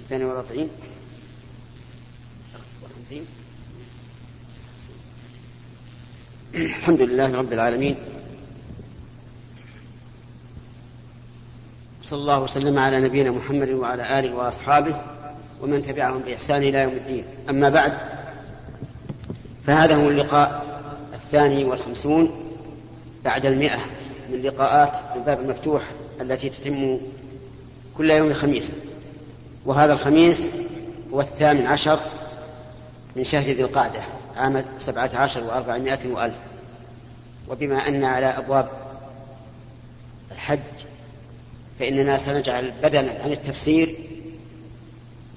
[0.00, 0.68] الثاني والأربعين.
[6.54, 7.96] الحمد لله رب العالمين.
[12.02, 15.00] صلى الله وسلم على نبينا محمد وعلى آله وأصحابه
[15.62, 17.24] ومن تبعهم بإحسان إلى يوم الدين.
[17.50, 17.92] أما بعد
[19.66, 20.64] فهذا هو اللقاء
[21.14, 22.30] الثاني والخمسون
[23.24, 23.78] بعد المئة
[24.32, 25.82] من لقاءات الباب المفتوح
[26.20, 27.00] التي تتم
[27.96, 28.72] كل يوم خميس
[29.66, 30.46] وهذا الخميس
[31.12, 32.00] هو الثامن عشر
[33.16, 34.00] من شهر ذي القعدة
[34.36, 36.34] عام سبعة عشر وأربعمائة وألف.
[37.48, 38.68] وبما أن على أبواب
[40.32, 40.58] الحج
[41.78, 43.94] فإننا سنجعل بدلا عن التفسير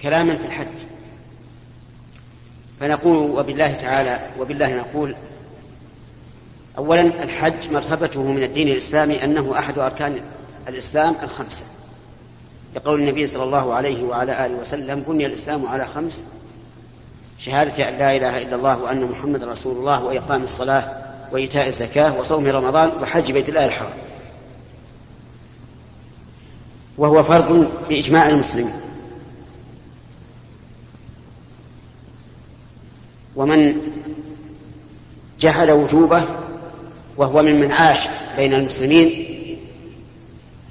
[0.02, 0.68] كلاما في الحج.
[2.80, 5.16] فنقول وبالله تعالى وبالله نقول
[6.78, 10.22] أولا الحج مرتبته من الدين الإسلامي أنه أحد أركان
[10.68, 11.64] الإسلام الخمسة.
[12.78, 16.24] لقول النبي صلى الله عليه وعلى آله وسلم بني الإسلام على خمس
[17.40, 20.98] شهادة أن لا إله إلا الله وأن محمد رسول الله وإقام الصلاة
[21.32, 23.94] وإيتاء الزكاة وصوم رمضان وحج بيت الله الحرام.
[26.98, 28.74] وهو فرض بإجماع المسلمين.
[33.36, 33.82] ومن
[35.40, 36.24] جحد وجوبه
[37.18, 38.08] وهو ممن عاش
[38.38, 39.26] بين المسلمين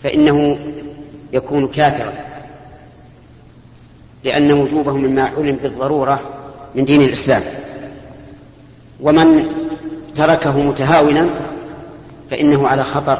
[0.02, 0.58] فإنه
[1.32, 2.12] يكون كافرا
[4.24, 6.20] لأن وجوبه مما علم بالضرورة
[6.74, 7.42] من دين الإسلام.
[9.00, 9.46] ومن
[10.16, 11.26] تركه متهاونا
[12.30, 13.18] فإنه على خطر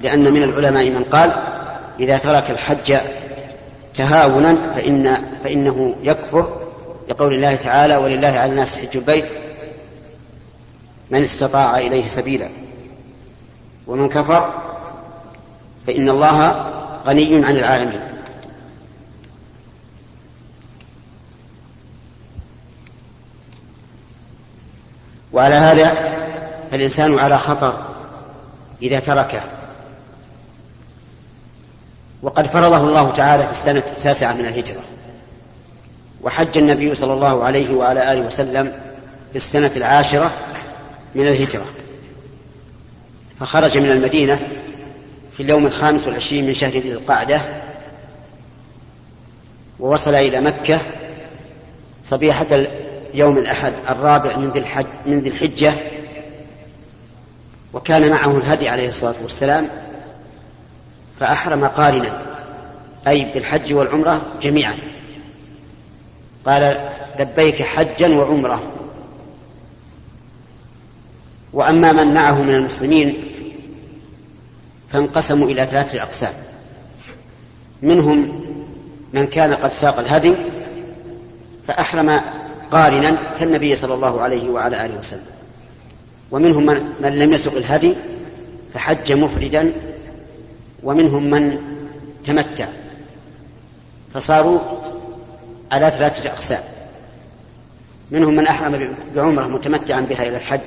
[0.00, 1.32] لأن من العلماء من قال
[2.00, 2.96] إذا ترك الحج
[3.94, 6.60] تهاونا فإن فإنه يكفر.
[7.08, 9.32] لقول الله تعالى ولله على الناس حج البيت
[11.10, 12.48] من استطاع إليه سبيلا.
[13.86, 14.52] ومن كفر
[15.86, 16.63] فإن الله
[17.06, 18.00] غني عن العالمين.
[25.32, 25.94] وعلى هذا
[26.70, 27.86] فالإنسان على خطر
[28.82, 29.40] إذا تركه.
[32.22, 34.80] وقد فرضه الله تعالى في السنة التاسعة من الهجرة.
[36.22, 38.72] وحج النبي صلى الله عليه وعلى آله وسلم
[39.30, 40.30] في السنة العاشرة
[41.14, 41.64] من الهجرة.
[43.40, 44.63] فخرج من المدينة
[45.36, 47.40] في اليوم الخامس والعشرين من شهر ذي القعدة
[49.80, 50.80] ووصل إلى مكة
[52.02, 52.46] صبيحة
[53.14, 55.74] يوم الأحد الرابع من ذي الحج من ذي الحجة
[57.72, 59.68] وكان معه الهدي عليه الصلاة والسلام
[61.20, 62.22] فأحرم قارنا
[63.08, 64.78] أي بالحج والعمرة جميعا.
[66.46, 68.62] قال لبيك حجا وعمرة.
[71.52, 73.14] وأما من معه من المسلمين
[74.94, 76.32] فانقسموا إلى ثلاثة أقسام.
[77.82, 78.44] منهم
[79.12, 80.34] من كان قد ساق الهدي
[81.68, 82.20] فأحرم
[82.70, 85.26] قارنا كالنبي صلى الله عليه وعلى آله وسلم.
[86.30, 87.94] ومنهم من, لم يسق الهدي
[88.74, 89.72] فحج مفردا
[90.82, 91.58] ومنهم من
[92.26, 92.66] تمتع.
[94.14, 94.58] فصاروا
[95.72, 96.62] على ثلاثة أقسام.
[98.10, 100.60] منهم من أحرم بعمرة متمتعا بها إلى الحج.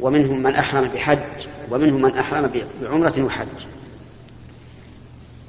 [0.00, 1.18] ومنهم من أحرم بحج
[1.70, 2.50] ومنهم من أحرم
[2.82, 3.48] بعمرة وحج.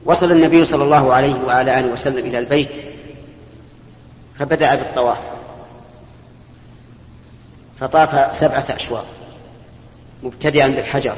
[0.06, 2.86] وصل النبي صلى الله عليه وعلى آله وسلم إلى البيت
[4.40, 5.20] فبدأ بالطواف.
[7.80, 9.06] فطاف سبعة أشواط
[10.24, 11.16] مبتدئا بالحجر.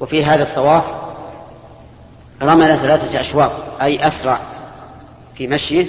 [0.00, 0.84] وفي هذا الطواف
[2.42, 3.52] رمل ثلاثة أشواط
[3.82, 4.40] أي أسرع
[5.34, 5.86] في مشيه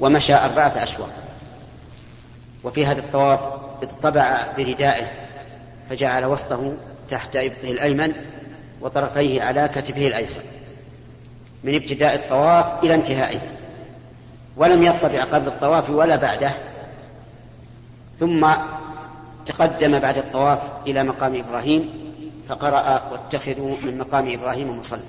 [0.00, 1.08] ومشى أربعة أشواط
[2.64, 3.40] وفي هذا الطواف
[3.82, 5.23] اطبع بردائه.
[5.90, 6.72] فجعل وسطه
[7.10, 8.12] تحت إبطه الأيمن
[8.80, 10.40] وطرفيه على كتفه الأيسر
[11.64, 13.40] من ابتداء الطواف إلى انتهائه.
[14.56, 16.50] ولم يطبع قبل الطواف ولا بعده.
[18.20, 18.46] ثم
[19.46, 21.90] تقدم بعد الطواف إلى مقام إبراهيم
[22.48, 25.00] فقرأ واتخذوا من مقام إبراهيم مصلى.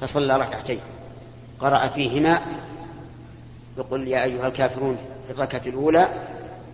[0.00, 0.80] فصلى ركعتين.
[1.60, 2.40] قرأ فيهما
[3.78, 4.96] يقول يا أيها الكافرون
[5.26, 6.08] في الركعة الأولى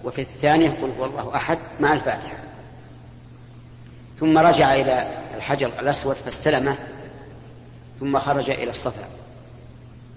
[0.05, 2.37] وفي الثانية قل هو الله أحد مع الفاتحة.
[4.21, 5.07] ثم رجع إلى
[5.37, 6.77] الحجر الأسود فاستلمه
[8.01, 9.05] ثم خرج إلى الصفا.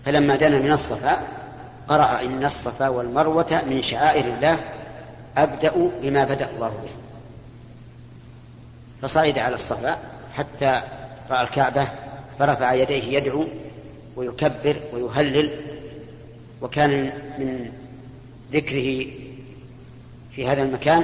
[0.06, 1.22] فلما دنا من الصفا
[1.88, 4.60] قرأ إن الصفا والمروة من شعائر الله
[5.38, 6.90] أبدأ بما بدأ الله به.
[9.02, 9.98] فصعد على الصفا
[10.34, 10.82] حتى
[11.30, 11.88] رأى الكعبة
[12.40, 13.46] فرفع يديه يدعو
[14.16, 15.52] ويكبر ويهلل.
[16.62, 17.72] وكان من
[18.52, 19.08] ذكره
[20.32, 21.04] في هذا المكان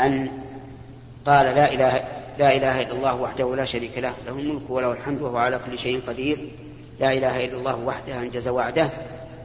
[0.00, 0.43] أن
[1.26, 2.04] قال لا إله
[2.38, 5.78] لا إله إلا الله وحده لا شريك له له الملك وله الحمد وهو على كل
[5.78, 6.48] شيء قدير.
[7.00, 8.88] لا إله إلا الله وحده أنجز وعده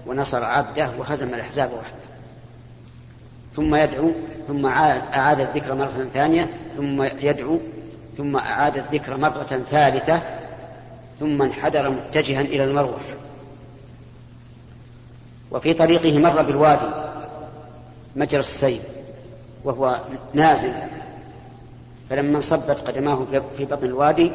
[0.07, 2.09] ونصر عبده وهزم الأحزاب وحده.
[3.55, 4.11] ثم يدعو
[4.47, 7.59] ثم أعاد الذكر مرة ثانية ثم يدعو
[8.17, 10.21] ثم أعاد الذكر مرة ثالثة
[11.19, 13.01] ثم انحدر متجها إلى المروح.
[15.51, 16.89] وفي طريقه مر بالوادي
[18.15, 18.81] مجرى السيل
[19.63, 19.99] وهو
[20.33, 20.73] نازل.
[22.09, 23.27] فلما انصبت قدماه
[23.57, 24.31] في بطن الوادي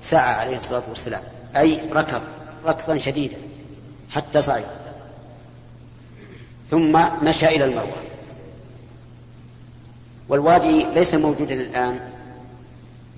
[0.00, 1.22] سعى عليه الصلاة والسلام.
[1.56, 2.20] أي ركض
[2.66, 3.36] ركضا شديدا
[4.10, 4.64] حتى صعد.
[6.70, 8.02] ثم مشى إلى المروة.
[10.28, 12.00] والوادي ليس موجودا الآن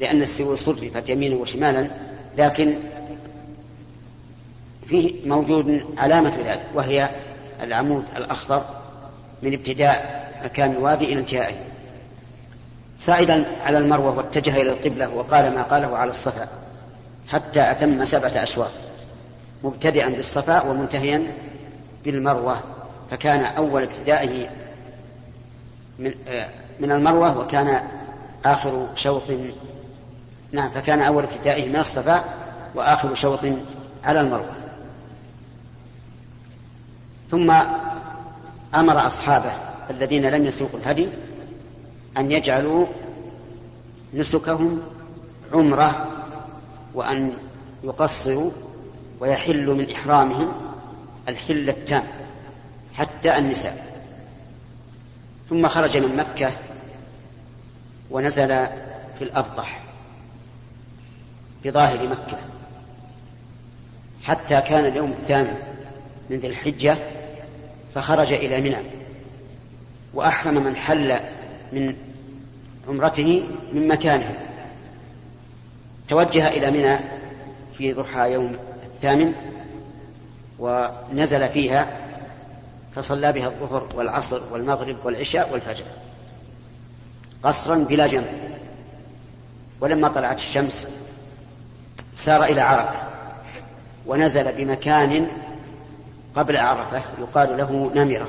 [0.00, 1.90] لأن السيول صرفت يمينا وشمالا
[2.38, 2.78] لكن
[4.87, 7.10] فيه موجود علامة ذلك وهي
[7.62, 8.64] العمود الأخضر
[9.43, 11.71] من ابتداء مكان الوادي إلى انتهائه.
[13.06, 16.49] صعد على المروة واتجه إلى القبلة وقال ما قاله على الصفا
[17.28, 18.70] حتى أتم سبعة أشواط
[19.64, 21.32] مبتدئا بالصفا ومنتهيا
[22.04, 22.60] بالمروة
[23.10, 24.49] فكان أول ابتدائه
[25.99, 26.49] من, آه،
[26.81, 27.82] من المروة وكان
[28.44, 29.22] آخر شوط
[30.52, 32.25] نعم فكان أول ابتدائه من الصفا
[32.75, 33.40] وآخر شوط
[34.04, 34.52] على المروة.
[37.31, 37.50] ثم
[38.75, 39.52] أمر أصحابه
[39.90, 41.08] الذين لم يسوقوا الهدي
[42.17, 42.87] أن يجعلوا
[44.14, 44.82] نسكهم
[45.53, 46.11] عمرة
[46.94, 47.37] وأن
[47.85, 48.50] يقصروا
[49.20, 50.53] ويحلوا من إحرامهم
[51.29, 52.05] الحل التام
[52.94, 53.93] حتى النساء.
[55.50, 56.53] ثم خرج من مكة
[58.11, 58.49] ونزل
[59.19, 59.81] في الأبطح
[61.64, 62.38] بظاهر مكة
[64.23, 65.55] حتى كان اليوم الثامن
[66.31, 66.99] من ذي الحجة
[67.94, 68.82] فخرج إلى منى
[70.14, 71.20] وأحرم من حل
[71.72, 71.94] من
[72.88, 74.34] عمرته من مكانه.
[76.08, 76.98] توجه إلى منى
[77.78, 79.34] في ضحى يوم الثامن
[80.58, 81.86] ونزل فيها
[82.94, 85.84] فصلى بها الظهر والعصر والمغرب والعشاء والفجر
[87.42, 88.26] قصرا بلا جمع
[89.80, 90.86] ولما طلعت الشمس
[92.14, 93.02] سار إلى عرفة
[94.06, 95.26] ونزل بمكان
[96.36, 98.28] قبل عرفة يقال له نمرة.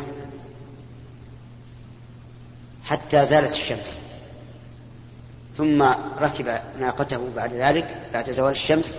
[2.84, 4.00] حتى زالت الشمس.
[5.58, 5.84] ثم
[6.20, 8.96] ركب ناقته بعد ذلك بعد زوال الشمس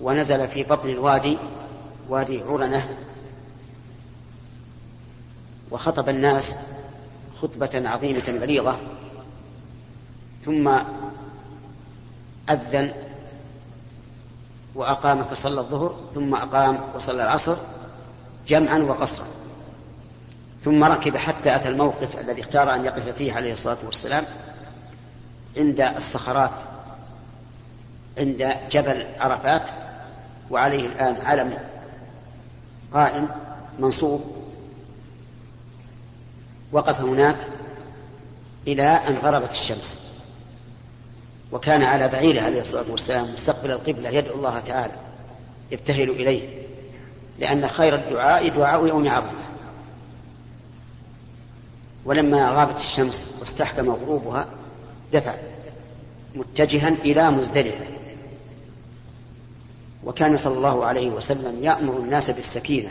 [0.00, 1.38] ونزل في بطن الوادي
[2.08, 2.88] وادي عرنة
[5.70, 6.58] وخطب الناس
[7.42, 8.80] خطبة عظيمة بليغة.
[10.44, 10.78] ثم
[12.50, 12.94] أذن
[14.74, 17.56] وأقام فصلى الظهر ثم أقام وصلى العصر
[18.46, 19.26] جمعا وقصرا.
[20.64, 24.24] ثم ركب حتى أتى الموقف الذي اختار أن يقف فيه عليه الصلاة والسلام
[25.56, 26.50] عند الصخرات
[28.18, 29.68] عند جبل عرفات
[30.50, 31.58] وعليه الآن علم
[32.94, 33.28] قائم
[33.78, 34.42] منصوب.
[36.72, 37.36] وقف هناك
[38.66, 40.00] إلى أن غربت الشمس
[41.52, 44.92] وكان على بعيره عليه الصلاة والسلام مستقبل القبلة يدعو الله تعالى
[45.70, 46.48] يبتهل إليه
[47.38, 49.32] لأن خير الدعاء دعاء يوم عرفة.
[52.04, 54.46] ولما غابت الشمس واستحكم غروبها
[55.12, 55.34] دفع
[56.34, 57.84] متجها إلى مزدلفة.
[60.04, 62.90] وكان صلى الله عليه وسلم يأمر الناس بالسكينة.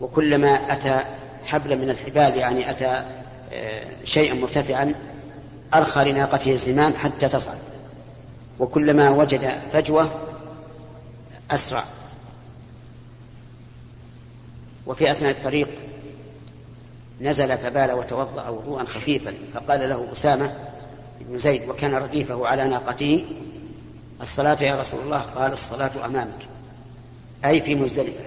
[0.00, 1.04] وكلما أتى
[1.44, 3.04] حبل من الحبال يعني أتى
[3.52, 4.94] آه، شيئا مرتفعا
[5.74, 7.58] أرخى لناقته الزمام حتى تصعد.
[8.58, 10.20] وكلما وجد فجوة
[11.50, 11.84] أسرع.
[14.86, 15.68] وفي أثناء الطريق
[17.22, 20.54] نزل فبال وتوضأ وضوءا خفيفا فقال له أسامة
[21.20, 23.24] بن زيد وكان رديفه على ناقته
[24.20, 26.48] الصلاة يا رسول الله؟ قال الصلاة أمامك.
[27.44, 28.24] أي في مزدلفة.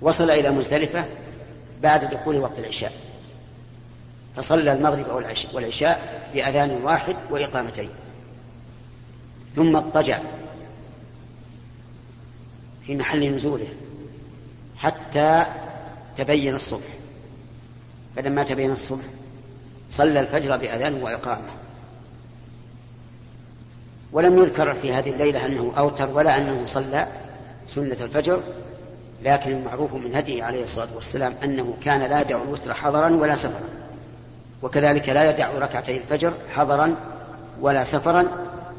[0.00, 1.04] وصل إلى مزدلفة
[1.82, 2.92] بعد دخول وقت العشاء.
[4.36, 5.06] فصلى المغرب
[5.52, 7.90] والعشاء بأذان واحد وإقامتين.
[9.56, 10.20] ثم اضطجع
[12.86, 13.68] في محل نزوله
[14.76, 15.46] حتى
[16.16, 16.88] تبين الصبح.
[18.16, 19.04] فلما تبين الصبح
[19.90, 21.48] صلى الفجر بأذان وإقامة.
[24.12, 27.06] ولم يذكر في هذه الليلة أنه أوتر ولا أنه صلى
[27.66, 28.40] سنة الفجر
[29.22, 33.68] لكن المعروف من هديه عليه الصلاة والسلام أنه كان لا يدع الوتر حضرا ولا سفرا.
[34.62, 36.96] وكذلك لا يدع ركعتي الفجر حضرا
[37.60, 38.24] ولا سفرا.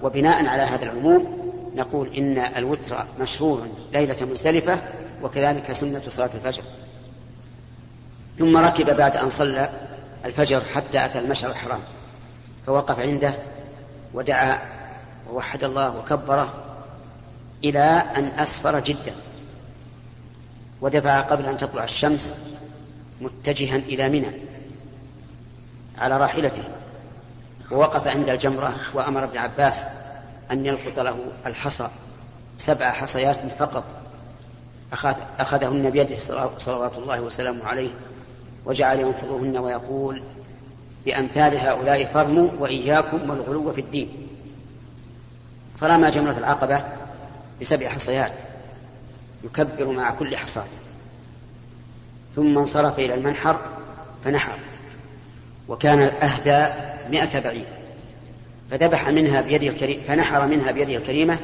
[0.04, 3.60] وبناء على هذا العموم نقول إن الوتر مشروع
[3.94, 4.82] ليلة مزدلفة
[5.24, 6.63] وكذلك سنة صلاة الفجر.
[8.39, 9.70] ثم ركب بعد أن صلى
[10.25, 11.80] الفجر حتى أتى المشعر الحرام
[12.68, 13.34] فوقف عنده
[14.13, 14.60] ودعا
[15.30, 16.54] ووحد الله وكبره
[17.63, 19.13] إلى أن أسفر جدا
[20.82, 22.36] ودفع قبل أن تطلع الشمس
[23.22, 24.32] متجها إلى منى
[25.98, 26.63] على راحلته
[27.72, 29.84] ووقف عند الجمرة وأمر ابن عباس
[30.51, 31.88] أن يلقط له الحصى
[32.58, 33.84] سبع حصيات فقط
[34.94, 36.18] أخذ أخذهن بيده
[36.58, 37.89] صلوات الله وسلامه عليه.
[38.65, 40.22] وجعل ينفضهن ويقول
[41.05, 44.27] بأمثال هؤلاء فرموا وإياكم والغلو في الدين.
[45.79, 46.84] فرمى جمرة العقبة
[47.62, 48.34] بسبع حصيات.
[49.43, 50.65] يكبر مع كل حصاة.
[52.36, 53.60] ثم انصرف إلى المنحر
[54.25, 54.57] فنحر.
[55.67, 56.74] وكان أهدى
[57.10, 57.65] مئة بعير.
[58.72, 61.38] فذبح منها بيده الكريمة فنحر منها بيده الكريمة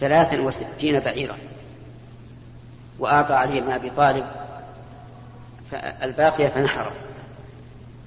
[0.00, 1.36] ثلاثا وستين بعيرا.
[2.98, 4.24] وأعطى علي بن أبي طالب
[6.02, 6.92] الباقية فنحره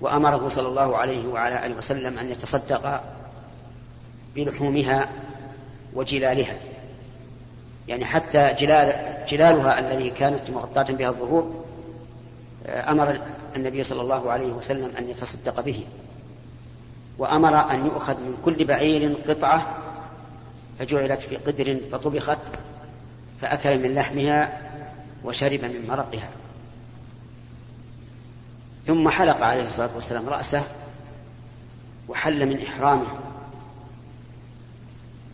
[0.01, 3.03] وأمره صلى الله عليه وعلى آله وسلم أن يتصدق
[4.35, 5.09] بلحومها
[5.93, 6.57] وجلالها.
[7.87, 11.65] يعني حتى جلال جلالها الذي كانت مغطاة بها الظهور
[12.65, 13.21] أمر
[13.55, 15.85] النبي صلى الله عليه وسلم أن يتصدق به.
[17.17, 19.77] وأمر أن يؤخذ من كل بعير قطعة
[20.79, 22.37] فجعلت في قدر فطبخت
[23.41, 24.61] فأكل من لحمها
[25.23, 26.29] وشرب من مرقها.
[28.87, 30.63] ثم حلق عليه الصلاة والسلام رأسه
[32.09, 33.07] وحل من إحرامه.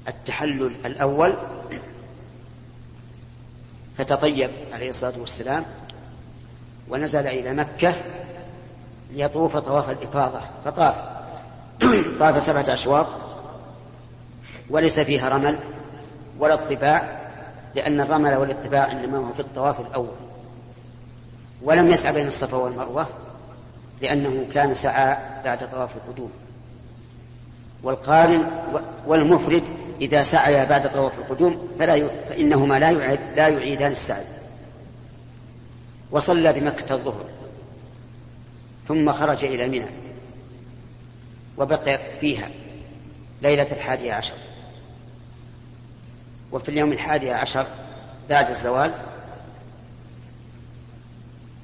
[0.08, 1.34] التحلل الأول
[3.98, 5.66] فتطيب عليه الصلاة والسلام
[6.90, 7.96] ونزل إلى مكة
[9.14, 10.42] ليطوف طواف الإفاضة.
[10.66, 10.96] فطاف.
[12.20, 13.08] طاف سبعة أشواط.
[14.70, 15.60] وليس فيها رمل
[16.40, 17.22] ولا اطباع
[17.76, 20.16] لأن الرمل والاتباع إنما هو في الطواف الأول.
[21.62, 23.08] ولم يسعى بين الصفا والمروة.
[24.02, 26.32] لأنه كان سعى بعد طواف القدوم.
[27.84, 28.52] والقارن
[29.06, 29.64] والمفرد
[30.02, 34.26] إذا سعي بعد طواف القدوم فلا فإنهما لا يعيد لا يعيدان السعي.
[36.12, 37.26] وصلى بمكة الظهر.
[38.88, 39.92] ثم خرج إلى منى.
[41.58, 42.50] وبقي فيها
[43.42, 44.36] ليلة الحادية عشر.
[46.52, 47.66] وفي اليوم الحادي عشر
[48.30, 48.92] بعد الزوال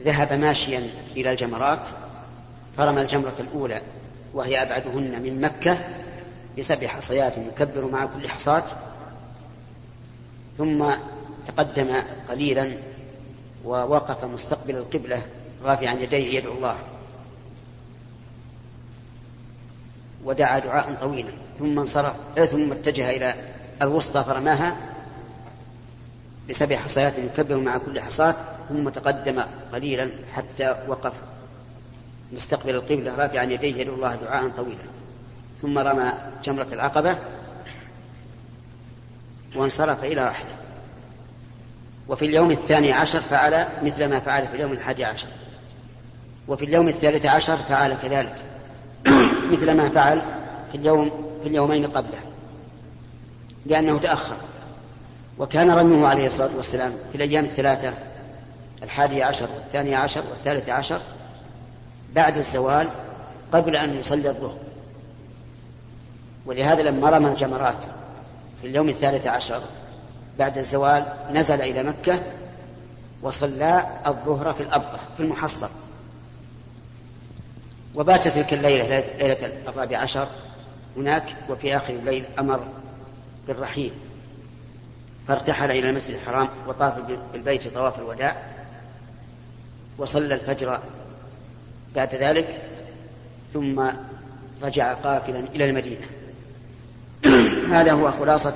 [0.02, 1.90] ذهب ماشيا إلى الجمرات
[2.78, 3.82] فرمى الجمرة الأولى
[4.34, 5.78] وهي أبعدهن من مكة
[6.58, 8.64] بسبع حصيات يكبر مع كل حصاة.
[10.58, 10.86] ثم
[11.48, 11.96] تقدم
[12.30, 12.78] قليلا
[13.66, 15.22] ووقف مستقبل القبلة
[15.64, 16.76] رافعا يديه يدعو الله.
[20.26, 21.32] ودعا دعاء طويلا.
[21.60, 22.16] ثم انصرف
[22.52, 23.36] ثم اتجه إلى
[23.82, 24.76] الوسطى فرماها
[26.50, 28.36] بسبع حصيات يكبر مع كل حصاة.
[28.70, 31.14] ثم تقدم قليلا حتى وقف
[32.34, 34.84] مستقبل القبلة رافعا يديه يدعو الله دعاء طويلا.
[35.62, 36.14] ثم رمى
[36.44, 37.18] جمرة العقبة
[39.56, 40.56] وانصرف إلى رحله.
[42.08, 45.28] وفي اليوم الثاني عشر فعل مثل ما فعل في اليوم الحادي عشر.
[46.48, 48.36] وفي اليوم الثالث عشر فعل كذلك.
[49.52, 50.22] مثل ما فعل
[50.72, 51.12] في اليوم
[51.44, 52.20] في اليومين قبله.
[53.66, 54.36] لأنه تأخر.
[55.40, 57.94] وكان رميه عليه الصلاة والسلام في الأيام الثلاثة
[58.84, 61.02] الحادي عشر والثاني عشر والثالث عشر
[62.16, 62.88] بعد الزوال
[63.52, 64.58] قبل أن يصلي الظهر.
[66.46, 67.84] ولهذا لما رمى الجمرات
[68.62, 69.62] في اليوم الثالث عشر
[70.40, 72.20] بعد الزوال نزل إلى مكة
[73.22, 75.70] وصلى الظهر في الأبطة في المحصر
[77.96, 80.28] وبات تلك الليلة ليلة الرابع عشر
[80.98, 82.64] هناك وفي آخر الليل أمر
[83.48, 83.94] بالرحيل.
[85.28, 86.94] فارتحل إلى المسجد الحرام وطاف
[87.34, 88.36] بالبيت طواف الوداع
[89.98, 90.80] وصلى الفجر
[91.96, 92.62] بعد ذلك
[93.54, 93.84] ثم
[94.64, 96.06] رجع قافلا إلى المدينة.
[97.76, 98.56] هذا هو خلاصة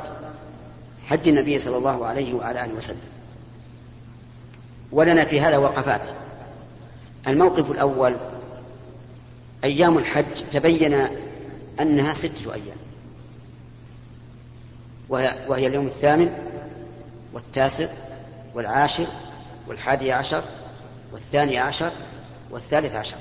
[1.08, 3.02] حج النبي صلى الله عليه وعلى آله وسلم.
[4.92, 6.10] ولنا في هذا وقفات.
[7.28, 8.16] الموقف الأول
[9.64, 11.08] أيام الحج تبين
[11.80, 12.78] أنها ستة أيام.
[15.48, 16.32] وهي اليوم الثامن
[17.34, 17.88] والتاسع
[18.54, 19.08] والعاشر
[19.68, 20.44] والحادي عشر
[21.12, 21.92] والثاني عشر
[22.52, 23.18] والثالث عشر.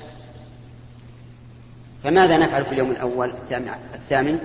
[2.03, 3.33] فماذا نفعل في اليوم الأول؟
[3.93, 4.39] الثامن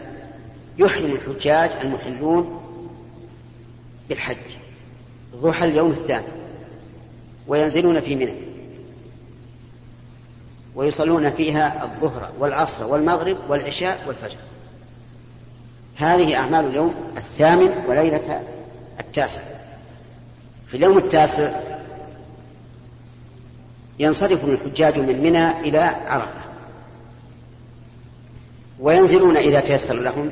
[0.78, 2.60] يحرم الحجاج المحلون
[4.08, 4.36] بالحج
[5.36, 6.28] ضحى اليوم الثامن
[7.46, 8.34] وينزلون في منى
[10.74, 14.38] ويصلون فيها الظهر والعصر والمغرب والعشاء والفجر.
[15.96, 18.42] هذه أعمال اليوم الثامن وليلة
[19.00, 19.40] التاسع.
[20.68, 21.50] في اليوم التاسع
[24.02, 26.42] ينصرف الحجاج من منى إلى عرفة.
[28.80, 30.30] وينزلون إذا تيسر لهم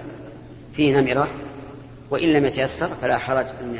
[0.74, 1.28] في نمرة
[2.10, 3.78] وإن لم يتيسر فلا حرج أن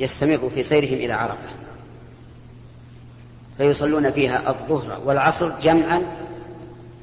[0.00, 1.48] يستمروا في سيرهم إلى عرفة.
[3.58, 6.02] فيصلون فيها الظهر والعصر جمعا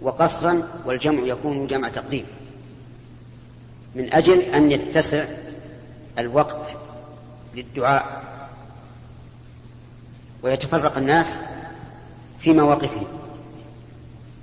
[0.01, 2.25] وقصرا والجمع يكون جمع تقديم.
[3.96, 5.25] من أجل أن يتسع
[6.20, 6.75] الوقت
[7.56, 8.24] للدعاء.
[10.44, 11.39] ويتفرق الناس
[12.44, 13.08] في مواقفهم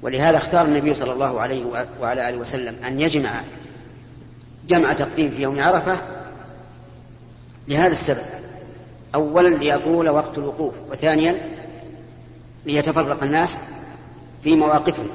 [0.02, 1.64] ولهذا اختار النبي صلى الله عليه
[2.00, 3.40] وعلى آله وسلم أن يجمع
[4.68, 6.00] جمع تقديم في يوم عرفة
[7.68, 8.22] لهذا السبب.
[9.14, 11.40] أولا ليطول وقت الوقوف وثانيا
[12.66, 13.58] ليتفرق الناس
[14.44, 15.08] في مواقفهم.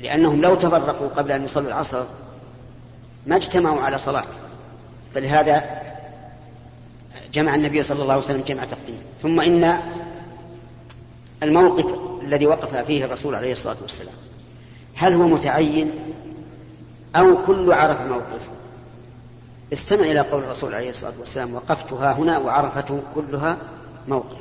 [0.00, 2.04] لأنهم لو تفرقوا قبل أن يصلوا العصر
[3.26, 4.24] ما اجتمعوا على صلاة.
[5.14, 5.64] فلهذا
[7.32, 8.98] جمع النبي صلى الله عليه وسلم جمع تقديم.
[9.22, 9.80] ثم إن
[11.42, 14.14] الموقف الذي وقف فيه الرسول عليه الصلاة والسلام.
[14.94, 15.90] هل هو متعين
[17.16, 18.40] أو كل عرف موقف؟
[19.72, 23.56] استمع إلى قول الرسول عليه الصلاة والسلام وقفت ها هنا وعرفته كلها
[24.08, 24.38] موقف.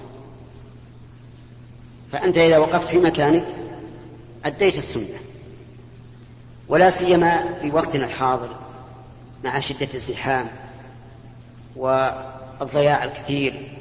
[2.12, 3.46] فأنت إذا وقفت في مكانك
[4.46, 5.20] أديت السنة
[6.68, 8.50] ولا سيما في وقتنا الحاضر
[9.44, 10.48] مع شدة الزحام
[11.76, 13.81] والضياع الكثير.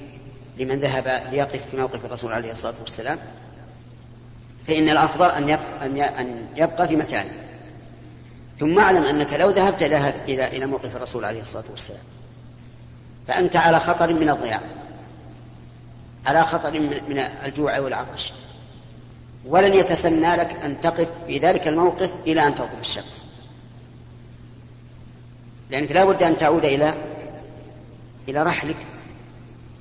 [0.60, 3.18] لمن ذهب ليقف في موقف الرسول عليه الصلاة والسلام
[4.66, 5.86] فإن الأفضل أن يبقى,
[6.20, 7.30] أن يبقى في مكانه.
[8.58, 9.82] ثم أعلم أنك لو ذهبت
[10.28, 12.02] إلى إلى موقف الرسول عليه الصلاة والسلام.
[13.28, 14.60] فأنت على خطر من الضياع.
[16.26, 18.32] على خطر من الجوع والعطش.
[19.46, 23.24] ولن يتسنى لك أن تقف في ذلك الموقف إلى أن تغرب الشمس.
[25.70, 26.94] لأنك لا بد أن تعود إلى
[28.28, 28.76] إلى رحلك.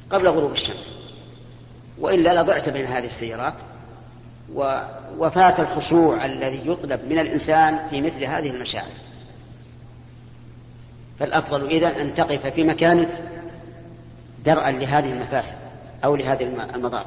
[0.10, 0.96] قبل غروب الشمس.
[2.00, 3.54] وإلا لضعت بين هذه السيارات.
[5.18, 8.92] وفات الخشوع الذي يطلب من الإنسان في مثل هذه المشاعر.
[11.20, 13.10] فالأفضل إذن أن تقف في مكانك
[14.46, 15.56] درءا لهذه المفاسد
[16.04, 16.44] أو لهذه
[16.76, 17.06] المضار.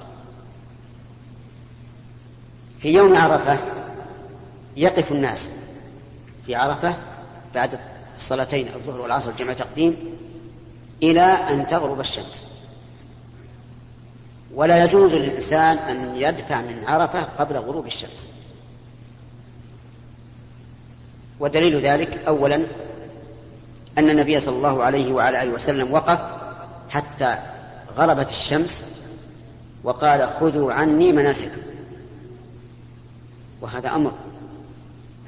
[2.80, 3.58] في يوم عرفة
[4.76, 5.52] يقف الناس.
[6.46, 6.96] في عرفة
[7.54, 7.78] بعد
[8.16, 9.96] الصلاتين الظهر والعصر جمع تقديم
[11.02, 12.46] إلى أن تغرب الشمس.
[14.54, 18.28] ولا يجوز للإنسان أن يدفع من عرفة قبل غروب الشمس.
[21.40, 22.56] ودليل ذلك أولا
[23.98, 26.20] أن النبي صلى الله عليه وعلى آله وسلم وقف
[26.90, 27.38] حتى
[27.96, 28.84] غربت الشمس
[29.84, 31.62] وقال خذوا عني مناسككم.
[33.60, 34.12] وهذا أمر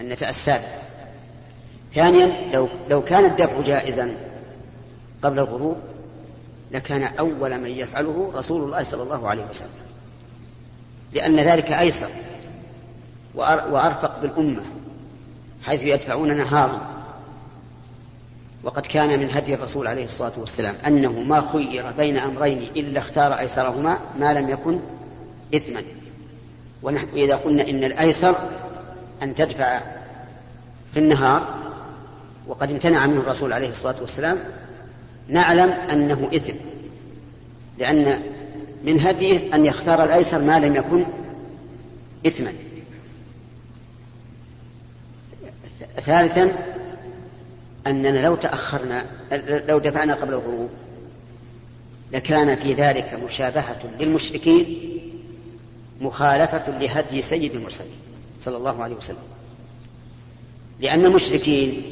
[0.00, 0.84] النفع السابق
[1.94, 4.14] ثانيا لو لو كان الدفع جائزا
[5.22, 5.76] قبل الغروب
[6.74, 9.68] لكان أول من يفعله رسول الله صلى الله عليه وسلم.
[11.12, 12.08] لأن ذلك أيسر
[13.34, 14.62] وأرفق بالأمة
[15.62, 16.80] حيث يدفعون نهارا.
[18.62, 23.38] وقد كان من هدي الرسول عليه الصلاة والسلام أنه ما خير بين أمرين إلا اختار
[23.38, 24.80] أيسرهما ما لم يكن
[25.54, 25.82] إثما.
[26.82, 28.34] ونحن إذا قلنا إن الأيسر
[29.22, 29.80] أن تدفع
[30.94, 31.54] في النهار
[32.46, 34.38] وقد امتنع منه الرسول عليه الصلاة والسلام
[35.28, 36.54] نعلم أنه إثم.
[37.78, 38.22] لأن
[38.84, 41.04] من هديه أن يختار الأيسر ما لم يكن
[42.26, 42.52] إثما.
[45.96, 46.52] ثالثا
[47.86, 49.06] أننا لو تأخرنا
[49.68, 50.70] لو دفعنا قبل الغروب
[52.12, 54.80] لكان في ذلك مشابهة للمشركين
[56.00, 57.96] مخالفة لهدي سيد المرسلين
[58.40, 59.16] صلى الله عليه وسلم.
[60.80, 61.82] لأن المشركين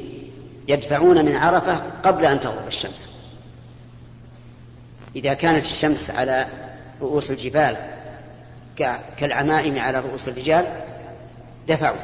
[0.68, 3.10] يدفعون من عرفة قبل أن تغرب الشمس.
[5.16, 6.46] إذا كانت الشمس على
[7.00, 7.76] رؤوس الجبال
[9.18, 10.66] كالعمائم على رؤوس الرجال
[11.68, 11.98] دفعوا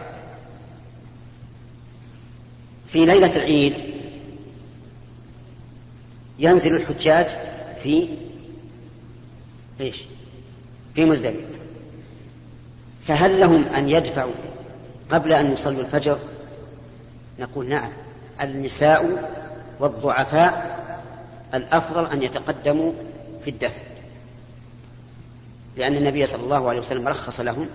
[2.93, 3.75] في ليلة العيد
[6.39, 7.27] ينزل الحجاج
[7.83, 8.09] في
[9.81, 10.03] إيش؟
[10.95, 11.59] في مزدلفة
[13.07, 14.33] فهل لهم أن يدفعوا
[15.11, 16.19] قبل أن يصلوا الفجر؟
[17.39, 17.91] نقول نعم
[18.41, 19.31] النساء
[19.81, 20.68] والضعفاء
[21.55, 22.93] الأفضل أن يتقدموا
[23.45, 23.81] في الدفع
[25.77, 27.69] لأن النبي صلى الله عليه وسلم رخص لهم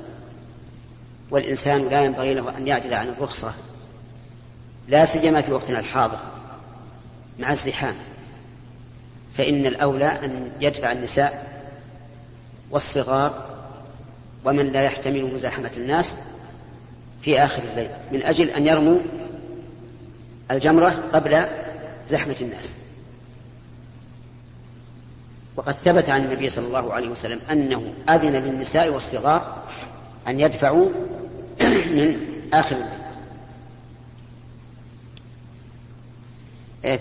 [1.31, 3.53] والإنسان لا ينبغي له أن يعجل عن الرخصة
[4.87, 6.19] لا سيما في وقتنا الحاضر
[7.39, 7.95] مع الزحام.
[9.37, 11.63] فإن الأولى أن يدفع النساء
[12.71, 13.49] والصغار
[14.45, 16.17] ومن لا يحتمل مزاحمة الناس
[17.21, 18.99] في آخر الليل من أجل أن يرموا
[20.51, 21.45] الجمرة قبل
[22.07, 22.75] زحمة الناس.
[25.55, 29.63] وقد ثبت عن النبي صلى الله عليه وسلم أنه أذن للنساء والصغار
[30.27, 30.89] أن يدفعوا
[31.95, 32.17] من
[32.53, 33.03] آخر الليل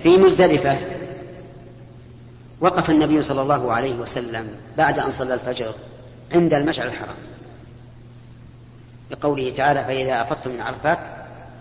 [0.02, 0.78] في مزدلفة
[2.60, 5.74] وقف النبي صلى الله عليه وسلم بعد أن صلى الفجر
[6.34, 7.16] عند المشعر الحرام.
[9.10, 10.98] لقوله تعالى فإذا أفضتم من عرفات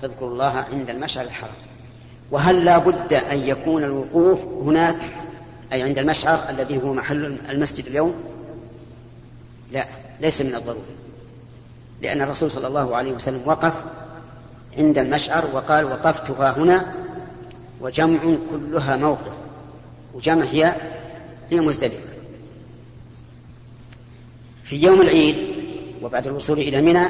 [0.02, 1.54] فاذكروا الله عند المشعر الحرام.
[2.32, 4.98] وهل لا بد أن يكون الوقوف هناك
[5.74, 8.24] أي عند المشعر الذي هو محل المسجد اليوم؟
[9.72, 9.88] لا
[10.22, 10.96] ليس من الضروري.
[12.02, 13.74] لأن الرسول صلى الله عليه وسلم وقف
[14.78, 16.94] عند المشعر وقال وقفت ها هنا
[17.82, 18.20] وجمع
[18.52, 19.34] كلها موقف
[20.14, 20.76] وجمع هي
[21.52, 22.12] هي مزدلفة.
[24.64, 25.36] في يوم العيد
[26.02, 27.08] وبعد الوصول إلى منى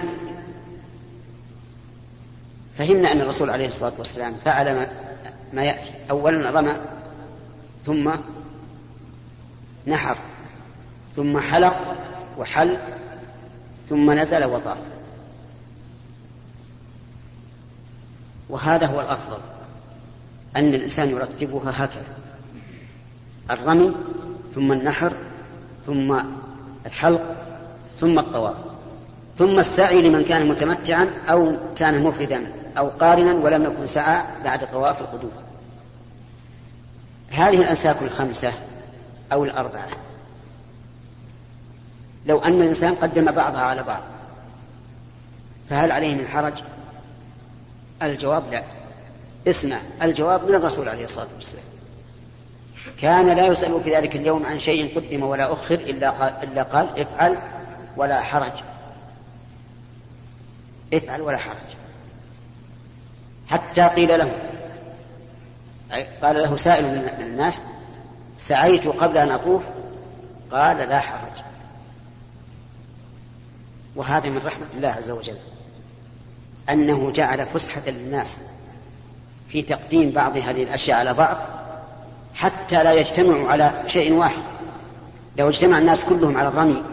[2.77, 4.87] فهمنا أن الرسول عليه الصلاة والسلام فعل
[5.53, 5.91] ما يأتي.
[6.09, 6.73] أولا رمى
[7.85, 8.11] ثم
[9.87, 10.17] نحر
[11.15, 11.95] ثم حلق
[12.37, 12.77] وحل
[13.89, 14.77] ثم نزل وطاف
[18.49, 19.37] وهذا هو الأفضل
[20.55, 22.15] أن الإنسان يرتبها هكذا.
[23.51, 23.91] الرمي
[24.55, 25.13] ثم النحر
[25.87, 26.19] ثم
[26.85, 27.35] الحلق
[27.99, 28.55] ثم الطواف.
[29.37, 35.01] ثم السعي لمن كان متمتعا أو كان مفردا أو قارنا ولم يكن سعى بعد طواف
[35.01, 35.31] القدوم.
[37.29, 38.53] هذه الأنساك الخمسة
[39.31, 39.87] أو الأربعة.
[42.25, 44.01] لو أن الإنسان قدم بعضها على بعض
[45.69, 46.53] فهل عليه من حرج؟
[48.01, 48.63] الجواب لا.
[49.47, 51.63] اسمع الجواب من الرسول عليه الصلاة والسلام.
[53.01, 56.99] كان لا يسأل في ذلك اليوم عن شيء قدم ولا أخر إلا قال, إلا قال
[56.99, 57.37] افعل
[57.97, 58.53] ولا حرج.
[60.93, 61.55] افعل ولا حرج.
[63.47, 64.31] حتى قيل له
[66.21, 67.63] قال له سائل من الناس
[68.37, 69.61] سعيت قبل أن أطوف؟
[70.51, 71.43] قال لا حرج.
[73.95, 75.37] وهذا من رحمة الله عز وجل.
[76.69, 78.39] أنه جعل فسحة للناس
[79.49, 81.37] في تقديم بعض هذه الأشياء على بعض
[82.35, 84.41] حتى لا يجتمعوا على شيء واحد.
[85.37, 86.83] لو اجتمع الناس كلهم على الرمي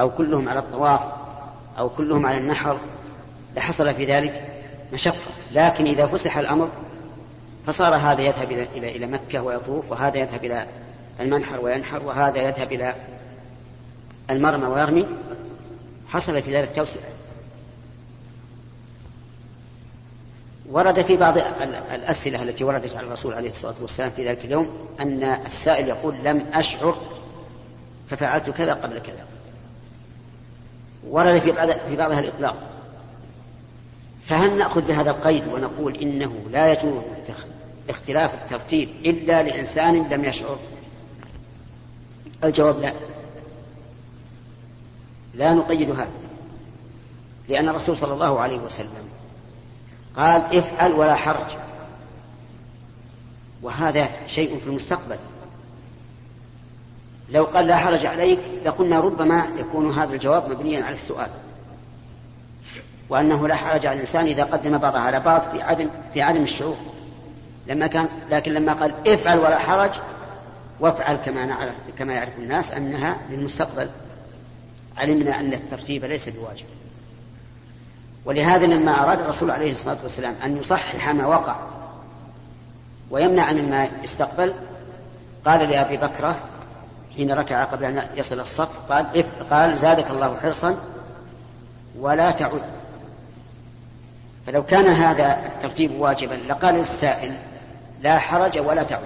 [0.00, 1.00] أو كلهم على الطواف
[1.78, 2.78] أو كلهم على النحر
[3.56, 4.48] لحصل في ذلك
[4.92, 5.32] مشقة.
[5.52, 6.68] لكن إذا فسح الأمر
[7.66, 10.66] فصار هذا يذهب إلى إلى إلى مكة ويطوف وهذا يذهب إلى
[11.20, 12.94] المنحر وينحر وهذا يذهب إلى
[14.30, 15.06] المرمى ويرمي.
[16.08, 17.02] حصل في ذلك توسعة.
[20.70, 21.38] ورد في بعض
[21.94, 26.46] الأسئلة التي وردت على الرسول عليه الصلاة والسلام في ذلك اليوم أن السائل يقول لم
[26.52, 26.96] أشعر
[28.10, 29.26] ففعلت كذا قبل كذا.
[31.08, 32.71] ورد في بعض في بعضها الإطلاق.
[34.28, 37.02] فهل نأخذ بهذا القيد ونقول إنه لا يجوز
[37.90, 40.58] اختلاف الترتيب إلا لإنسان لم يشعر؟
[42.44, 42.92] الجواب لا.
[45.34, 46.10] لا نقيد هذا
[47.48, 49.08] لأن الرسول صلى الله عليه وسلم
[50.16, 51.56] قال افعل ولا حرج.
[53.62, 55.16] وهذا شيء في المستقبل.
[57.30, 61.30] لو قال لا حرج عليك لقلنا ربما يكون هذا الجواب مبنيا على السؤال.
[63.08, 66.76] وأنه لا حرج على الإنسان إذا قدم بعضها على بعض في عدم في عدم الشعور.
[67.66, 69.90] لما كان لكن لما قال افعل ولا حرج
[70.80, 73.88] وافعل كما نعرف كما يعرف الناس أنها للمستقبل.
[74.98, 76.66] علمنا أن الترتيب ليس بواجب.
[78.24, 81.56] ولهذا لما أراد الرسول عليه الصلاة والسلام أن يصحح ما وقع
[83.10, 84.54] ويمنع مما يستقبل
[85.44, 86.36] قال لأبي بكرة
[87.16, 90.76] حين ركع قبل أن يصل الصف قال قال زادك الله حرصا
[91.98, 92.62] ولا تعد
[94.46, 97.32] فلو كان هذا الترتيب واجبا لقال السائل
[98.02, 99.00] لا حرج ولا تعد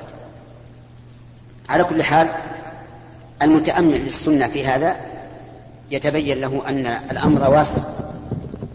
[1.69, 2.29] على كل حال
[3.43, 4.97] المتأمل للسنة في هذا
[5.91, 7.81] يتبين له أن الأمر واسع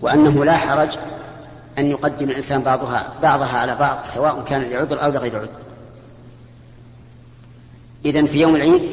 [0.02, 0.90] وأنه لا حرج
[1.78, 5.50] أن يقدم الإنسان بعضها بعضها على بعض سواء كان لعذر أو لغير عذر.
[8.06, 8.90] إذا في يوم العيد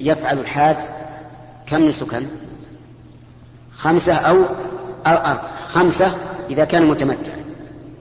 [0.00, 0.76] يفعل الحاج
[1.66, 2.26] كم نسكا
[3.76, 4.36] خمسة أو
[5.06, 5.42] أربعة.
[5.68, 6.12] خمسة
[6.50, 7.42] إذا كان متمتعا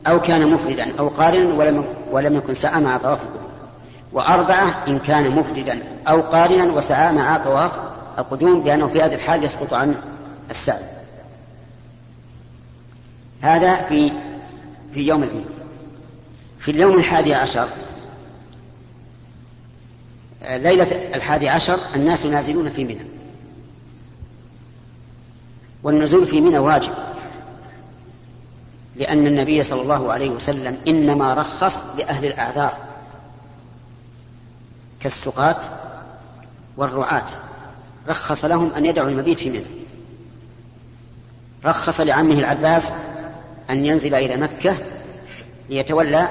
[0.08, 3.20] أو كان مفردا أو قارنا ولم ولم يكن سعى مع طواف
[4.14, 7.72] وأربعة إن كان مفردا أو قارنا وسعى مع طواف
[8.20, 9.96] القدوم لأنه في هذه الحال يسقط عن
[10.50, 10.84] السعي
[13.42, 14.12] هذا في
[14.94, 15.46] في يوم العيد.
[16.60, 17.68] في اليوم الحادي عشر
[20.50, 23.06] ليلة الحادي عشر الناس نازلون في منى.
[25.84, 26.92] والنزول في منى واجب.
[28.96, 32.78] لأن النبي صلى الله عليه وسلم إنما رخص لأهل الأعذار
[35.02, 35.58] كالسقاة
[36.78, 37.26] والرعاة.
[38.08, 39.66] رخص لهم أن يدعوا المبيت في منى.
[41.66, 42.94] رخص لعمه العباس
[43.70, 44.78] أن ينزل إلى مكة
[45.70, 46.30] ليتولى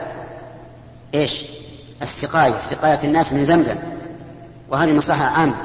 [1.15, 1.43] إيش؟
[2.03, 2.59] السقاية.
[2.59, 3.77] سقاية الناس من زمزم
[4.69, 5.57] وهذه مصلحة عامة.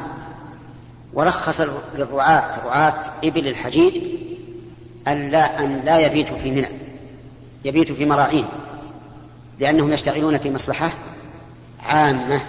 [1.14, 1.62] ورخص
[1.96, 4.02] للرعاة رعاة إبل الحجيج
[5.08, 6.85] أن لا, أن لا يبيتوا في منى.
[7.66, 8.48] يبيتوا في مراعين
[9.60, 10.92] لأنهم يشتغلون في مصلحة
[11.84, 12.42] عامة.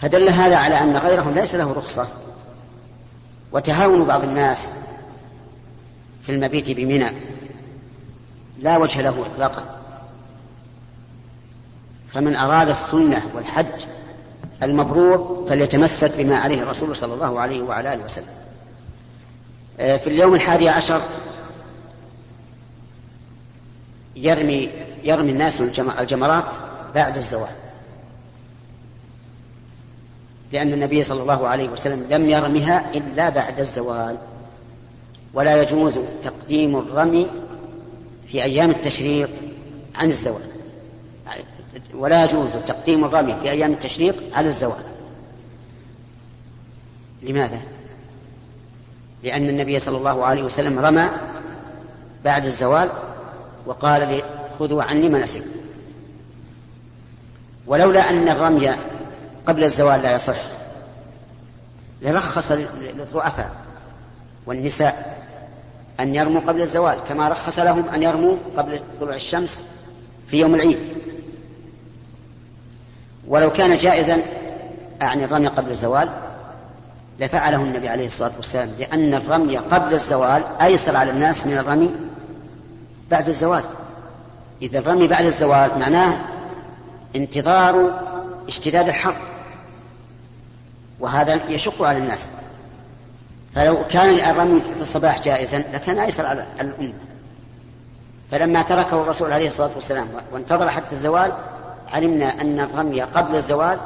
[0.00, 2.08] فدل هذا على أن غيرهم ليس له رخصة.
[3.52, 4.72] وتهاون بعض الناس
[6.26, 7.10] في المبيت بمنى
[8.58, 9.64] لا وجه له إطلاقا.
[12.12, 13.84] فمن أراد السنة والحج
[14.62, 18.34] المبرور فليتمسك بما عليه الرسول صلى الله عليه وعلى آله وسلم.
[19.80, 21.00] آه، في اليوم الحادي عشر
[24.16, 24.70] يرمي
[25.04, 25.60] يرمي الناس
[26.00, 26.52] الجمرات
[26.94, 27.50] بعد الزوال
[30.52, 34.16] لأن النبي صلى الله عليه وسلم لم يرمها إلا بعد الزوال.
[35.34, 37.30] ولا يجوز تقديم الرمي
[38.28, 39.30] في أيام التشريق
[39.94, 40.42] عن الزوال
[41.94, 44.82] ولا يجوز تقديم الرمي في أيام التشريق على الزوال
[47.22, 47.60] لماذا؟
[49.22, 51.08] لأن النبي صلى الله عليه وسلم رمى
[52.24, 52.88] بعد الزوال
[53.66, 54.22] وقال لي
[54.58, 55.50] خذوا عني مناسككم
[57.66, 58.74] ولولا أن الرمي
[59.46, 60.36] قبل الزوال لا يصح
[62.02, 63.50] لرخص للضعفاء
[64.46, 65.16] والنساء
[66.00, 69.62] أن يرموا قبل الزوال كما رخص لهم أن يرموا قبل طلوع الشمس
[70.30, 70.78] في يوم العيد.
[73.28, 74.22] ولو كان جائزا
[75.02, 76.08] أعني الرمي قبل الزوال
[77.20, 81.90] لفعله النبي عليه الصلاة والسلام لأن الرمي قبل الزوال أيسر على الناس من الرمي
[83.10, 83.64] بعد الزوال
[84.62, 86.18] إذا الرمي بعد الزوال معناه
[87.16, 88.00] انتظار
[88.48, 89.16] اشتداد الحر
[91.00, 92.30] وهذا يشق على الناس.
[93.54, 96.92] فلو كان الرمي في الصباح جائزا لكان أيسر على الأمة.
[98.30, 101.32] فلما تركه الرسول عليه الصلاة والسلام وانتظر حتى الزوال
[101.92, 103.78] علمنا أن الرمي قبل الزوال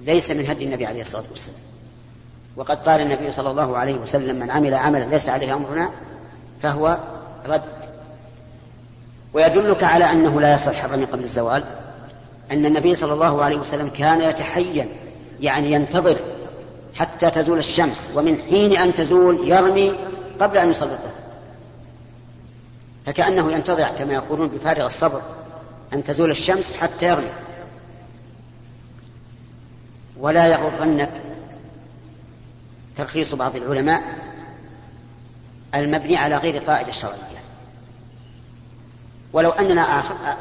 [0.00, 1.58] ليس من هدي النبي عليه الصلاة والسلام.
[2.56, 5.90] وقد قال النبي صلى الله عليه وسلم من عمل عملا ليس عليه أمرنا
[6.62, 6.98] فهو
[7.46, 7.62] رد.
[9.34, 11.64] ويدلك على أنه لا يصح الرمي قبل الزوال
[12.50, 14.88] أن النبي صلى الله عليه وسلم كان يتحين
[15.40, 16.16] يعني ينتظر
[16.94, 19.92] حتى تزول الشمس ومن حين أن تزول يرمي
[20.40, 21.26] قبل أن يصلي الظهر
[23.06, 25.22] فكأنه ينتظر كما يقولون بفارغ الصبر
[25.92, 27.30] أن تزول الشمس حتى يرمي.
[30.20, 31.10] ولا يغرنك
[32.96, 34.02] ترخيص بعض العلماء
[35.74, 37.35] المبني على غير قاعدة شرعية.
[39.32, 39.82] ولو أننا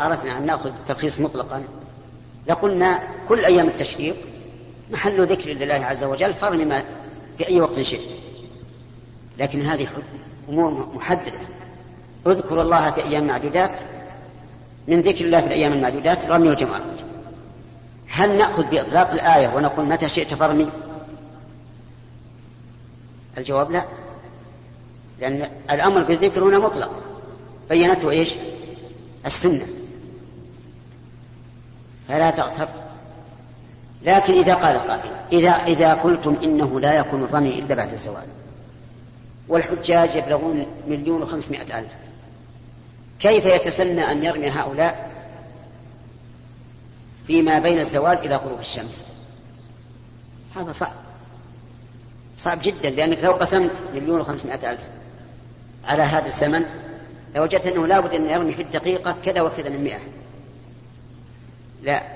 [0.06, 1.64] أردنا أن نأخذ الترخيص مطلقا
[2.48, 4.16] لقلنا كل أيام التشريق
[4.92, 6.84] محل ذكر لله عز وجل فرم ما
[7.38, 8.10] في أي وقت شئت.
[9.38, 9.88] لكن هذه
[10.50, 11.40] أمور محددة.
[12.28, 13.80] اذكر الله في أيام معدودات
[14.88, 17.00] من ذكر الله في الأيام المعدودات رمي الجمرات
[18.08, 20.70] هل نأخذ بإطلاق الآية ونقول متى شئت فرمي؟
[23.38, 23.84] الجواب لا.
[25.20, 26.92] لأن الأمر بالذكر هنا مطلق.
[27.70, 28.34] بينته إيش؟
[29.26, 29.66] السنة.
[32.08, 32.68] فلا تغتر.
[34.06, 38.26] لكن إذا قال قائل إذا إذا قلتم إنه لا يكون الرمي إلا بعد الزوال
[39.48, 41.92] والحجاج يبلغون مليون وخمسمائة ألف
[43.20, 45.12] كيف يتسنى أن يرمي هؤلاء
[47.28, 49.06] فيما بين الزوال إلى غروب الشمس؟
[50.56, 50.92] هذا صعب.
[52.38, 54.82] صعب جدا لأنك لو قسمت مليون وخمسمائة ألف
[55.86, 56.66] على هذا الزمن
[57.36, 60.00] لوجدت أنه لابد أن يرمي في الدقيقة كذا وكذا من مئة.
[61.84, 62.15] لا.